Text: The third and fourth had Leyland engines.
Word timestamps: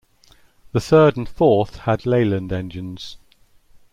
The 0.71 0.79
third 0.81 1.15
and 1.15 1.29
fourth 1.29 1.75
had 1.77 2.07
Leyland 2.07 2.51
engines. 2.51 3.17